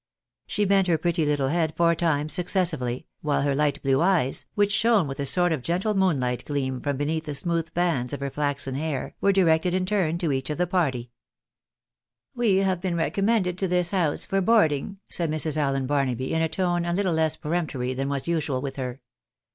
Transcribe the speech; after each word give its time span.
She 0.47 0.65
bent 0.65 0.87
her 0.87 0.97
pretty 0.97 1.27
little 1.27 1.49
head 1.49 1.75
four 1.77 1.93
times 1.93 2.33
successively, 2.33 3.05
while 3.21 3.43
her 3.43 3.53
light 3.53 3.79
blue 3.83 4.01
eyes, 4.01 4.47
which 4.55 4.71
shone 4.71 5.07
with 5.07 5.19
a 5.19 5.27
sort 5.27 5.51
of 5.53 5.61
gentle 5.61 5.93
moonlight 5.93 6.43
gleam 6.43 6.79
from 6.81 6.97
beneath 6.97 7.25
the 7.25 7.35
smooth 7.35 7.71
bands 7.75 8.11
of 8.11 8.19
her 8.19 8.31
flaxen 8.31 8.73
hair, 8.73 9.13
were 9.21 9.31
directed 9.31 9.75
in 9.75 9.85
turn 9.85 10.17
to 10.17 10.31
each 10.31 10.49
of 10.49 10.57
the 10.57 10.65
party. 10.65 11.11
220 12.33 12.33
THE 12.33 12.41
BARXABYS 12.41 12.41
IN 12.41 12.65
AMERICA." 12.65 12.65
We 12.65 12.67
have 12.67 12.81
been 12.81 12.95
recommended 13.45 13.57
to 13.59 13.67
this 13.67 13.91
house 13.91 14.25
for 14.25 14.41
boarding," 14.41 14.97
said 15.07 15.29
Mrs. 15.29 15.55
Allen 15.55 15.85
Barnaby, 15.85 16.33
in 16.33 16.41
a 16.41 16.49
tone 16.49 16.83
a 16.83 16.93
little 16.93 17.13
less 17.13 17.35
peremptory 17.35 17.93
than 17.93 18.09
was 18.09 18.27
usual 18.27 18.59
with 18.59 18.77
her. 18.77 19.01